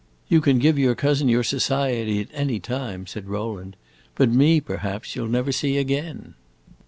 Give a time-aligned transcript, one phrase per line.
[0.29, 3.75] "You can give your cousin your society at any time," said Rowland.
[4.15, 6.33] "But me, perhaps, you 'll never see again."